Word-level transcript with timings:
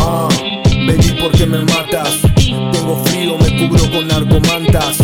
Ah, 0.00 0.28
vení 0.86 1.20
porque 1.20 1.46
me 1.46 1.58
matas. 1.58 2.20
Tengo 2.34 3.04
frío, 3.04 3.38
me 3.38 3.56
cubro 3.56 3.90
con 3.92 4.10
argomantas. 4.10 4.98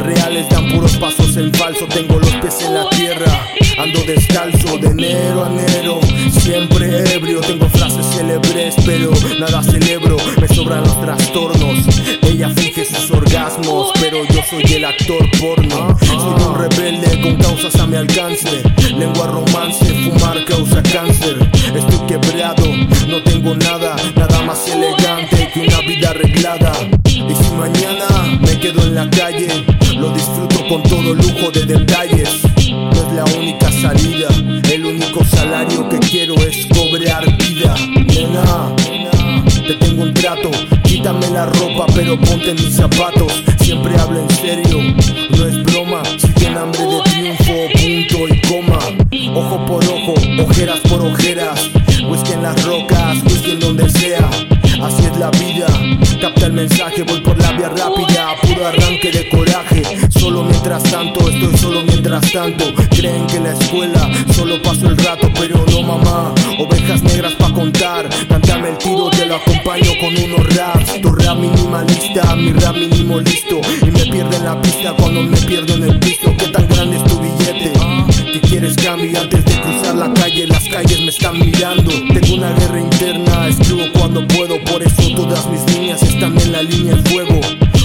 Reales 0.00 0.48
dan 0.50 0.68
puros 0.70 0.96
pasos 0.96 1.36
en 1.36 1.52
falso. 1.54 1.86
Tengo 1.86 2.18
los 2.18 2.30
pies 2.30 2.60
en 2.62 2.74
la 2.74 2.88
tierra. 2.90 3.46
Ando 3.78 4.00
descalzo 4.02 4.76
de 4.76 4.88
enero 4.88 5.44
a 5.44 5.48
enero. 5.50 6.00
Siempre 6.30 7.14
ebrio. 7.14 7.40
Tengo 7.40 7.68
frases 7.70 8.04
célebres, 8.14 8.74
pero 8.84 9.12
nada 9.38 9.62
celebro. 9.62 10.18
Me 10.38 10.48
sobran 10.48 10.82
los 10.82 11.00
trastornos. 11.00 11.78
Ella 12.22 12.50
finge 12.50 12.84
sus 12.84 13.10
orgasmos, 13.10 13.92
pero 13.98 14.24
yo 14.26 14.42
soy 14.50 14.74
el 14.74 14.84
actor 14.84 15.26
porno. 15.40 15.96
Soy 16.00 16.16
un 16.16 16.58
rebelde 16.58 17.20
con 17.22 17.36
causas 17.36 17.74
a 17.76 17.86
mi 17.86 17.96
alcance. 17.96 18.62
Lengua 18.94 19.26
romance, 19.26 19.86
fumar 19.86 20.44
causa 20.44 20.82
cáncer. 20.82 21.38
Nada, 23.42 23.96
nada 24.16 24.42
más 24.42 24.68
elegante 24.68 25.50
que 25.52 25.60
una 25.60 25.80
vida 25.80 26.10
arreglada. 26.10 26.72
Y 27.06 27.34
si 27.34 27.50
mañana 27.54 28.38
me 28.38 28.60
quedo 28.60 28.82
en 28.82 28.94
la 28.94 29.08
calle, 29.08 29.48
lo 29.96 30.10
disfruto 30.10 30.68
con 30.68 30.82
todo 30.82 31.14
lujo 31.14 31.50
de 31.50 31.64
detalles. 31.64 32.42
No 32.68 32.92
es 32.92 33.12
la 33.14 33.24
única 33.38 33.72
salida, 33.72 34.28
el 34.70 34.84
único 34.84 35.24
salario 35.24 35.88
que 35.88 35.98
quiero 36.00 36.34
es 36.34 36.66
cobrar 36.66 37.24
vida. 37.38 37.74
Nena, 38.08 38.76
te 39.66 39.74
tengo 39.74 40.02
un 40.02 40.12
trato, 40.12 40.50
quítame 40.84 41.30
la 41.30 41.46
ropa 41.46 41.86
pero 41.94 42.20
ponte 42.20 42.52
mis 42.52 42.76
zapatos. 42.76 43.42
Siempre 43.58 43.98
hablo 43.98 44.20
en 44.20 44.30
serio, 44.36 44.78
ojeras 50.38 50.80
por 50.80 51.00
ojeras. 51.00 51.70
Whisky 52.08 52.32
en 52.32 52.42
las 52.42 52.64
rocas, 52.64 53.16
whisky 53.24 53.52
en 53.52 53.60
donde 53.60 53.88
sea. 53.90 54.28
Así 54.82 55.04
es 55.04 55.16
la 55.18 55.30
vida, 55.32 55.66
capta 56.22 56.46
el 56.46 56.54
mensaje, 56.54 57.02
voy 57.02 57.20
por 57.20 57.38
la 57.38 57.52
vía 57.52 57.68
rápida, 57.68 58.34
puro 58.40 58.66
arranque 58.66 59.10
de 59.10 59.28
coraje. 59.28 59.82
Solo 60.08 60.42
mientras 60.42 60.82
tanto, 60.84 61.20
estoy 61.28 61.56
solo 61.58 61.82
mientras 61.82 62.32
tanto. 62.32 62.64
Creen 62.90 63.26
que 63.26 63.36
en 63.36 63.44
la 63.44 63.52
escuela 63.52 64.10
solo 64.34 64.60
paso 64.62 64.88
el 64.88 64.96
rato, 64.96 65.30
pero 65.38 65.64
no 65.70 65.82
mamá. 65.82 66.34
Ovejas 66.58 67.02
negras 67.02 67.34
pa' 67.34 67.52
contar, 67.52 68.08
cántame 68.28 68.70
el 68.70 68.78
tiro, 68.78 69.10
te 69.10 69.26
lo 69.26 69.36
acompaño 69.36 69.90
con 70.00 70.16
unos 70.16 70.56
raps. 70.56 71.00
Tu 71.02 71.12
rap 71.12 71.36
minimalista, 71.38 72.34
mi 72.36 72.52
rap 72.52 72.76
mínimo 72.76 73.20
listo. 73.20 73.60
Y 73.82 73.90
me 73.90 74.06
pierdo 74.06 74.36
en 74.36 74.44
la 74.44 74.60
pista 74.62 74.94
cuando 74.94 75.22
me 75.22 75.36
pierdo 75.36 75.74
en 75.74 75.82
el 75.84 75.98
piso. 75.98 76.29
Calles 80.82 81.00
me 81.00 81.08
están 81.08 81.38
mirando. 81.38 81.90
Tengo 81.90 82.34
una 82.36 82.52
guerra 82.52 82.80
interna, 82.80 83.48
escribo 83.48 83.84
cuando 83.98 84.26
puedo. 84.28 84.62
Por 84.64 84.82
eso 84.82 85.02
todas 85.14 85.46
mis 85.46 85.62
líneas 85.74 86.02
están 86.02 86.38
en 86.40 86.52
la 86.52 86.62
línea 86.62 86.94
de 86.94 87.10
fuego. 87.10 87.40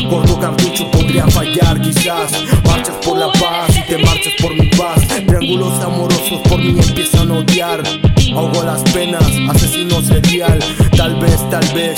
Corto 0.10 0.40
cartucho 0.40 0.90
podría 0.92 1.28
fallar 1.28 1.82
quizás. 1.82 2.32
Marchas 2.66 2.96
por 3.04 3.18
la 3.18 3.32
paz 3.34 3.76
y 3.78 3.82
te 3.88 3.98
marchas 3.98 4.34
por 4.42 4.54
mi 4.54 4.68
paz. 4.70 5.06
Triángulos 5.08 5.84
amorosos 5.84 6.40
por 6.48 6.60
mí 6.60 6.76
empiezan 6.80 7.32
a 7.32 7.40
odiar. 7.40 7.84
Ahogo 8.36 8.64
las 8.64 8.82
penas, 8.92 9.24
asesino 9.50 10.02
serial. 10.02 10.60
Tal 10.98 11.16
vez, 11.20 11.38
tal 11.50 11.66
vez, 11.74 11.96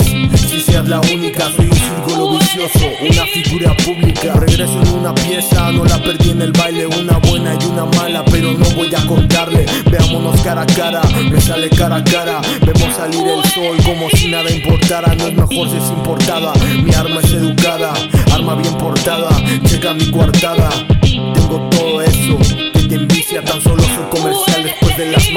si 0.48 0.60
seas 0.60 0.88
la 0.88 1.00
única, 1.00 1.50
soy 1.56 1.66
un 1.66 1.76
círculo 1.76 2.38
vicioso, 2.38 2.86
una 3.00 3.24
figura 3.26 3.76
pública. 3.84 4.34
Regreso 4.34 4.80
en 4.82 4.88
una 5.00 5.14
pieza, 5.14 5.72
no 5.72 5.84
la 5.84 5.98
perdí 5.98 6.30
en 6.30 6.42
el 6.42 6.52
baile, 6.52 6.86
una 6.86 7.18
buena 7.18 7.54
y 7.60 7.64
una 7.66 7.86
mala, 7.86 8.24
pero 8.26 8.52
no 8.52 8.70
voy 8.70 8.94
a 8.94 9.04
contarle. 9.06 9.66
Veámonos 9.90 10.40
cara 10.42 10.62
a 10.62 10.66
cara, 10.66 11.02
me 11.30 11.40
sale 11.40 11.68
cara 11.70 11.96
a 11.96 12.04
cara. 12.04 12.40
Vemos 12.60 12.94
salir 12.94 13.26
el 13.26 13.50
sol 13.50 13.76
como 13.84 14.08
si 14.10 14.28
nada 14.28 14.48
importara. 14.50 15.14
No 15.16 15.26
es 15.26 15.34
mejor 15.34 15.70
si 15.70 15.76
es 15.76 15.90
importada, 15.90 16.52
mi 16.84 16.94
arma 16.94 17.20
es 17.20 17.32
educada, 17.32 17.92
arma 18.32 18.54
bien 18.54 18.74
portada, 18.74 19.30
checa 19.64 19.92
mi 19.92 20.08
coartada. 20.10 20.27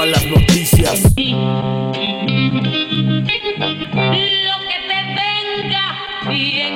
Malas 0.02 0.26
noticias. 0.26 1.04
Lo 1.04 1.36
que 4.70 4.78
te 4.90 5.00
venga 5.22 5.86
bien. 6.28 6.74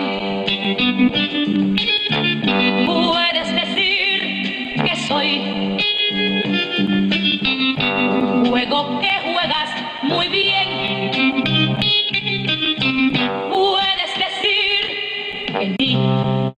Puedes 2.86 3.50
decir 3.62 4.20
que 4.86 4.94
soy 5.08 5.32
juego 8.48 9.00
que 9.00 9.14
juegas 9.34 9.72
muy 10.04 10.28
bien. 10.28 10.75